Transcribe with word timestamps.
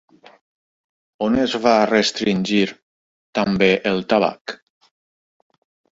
On 1.25 1.35
es 1.41 1.53
va 1.65 1.73
restringir 1.91 2.63
també 3.41 3.69
el 3.91 4.05
tabac? 4.15 4.57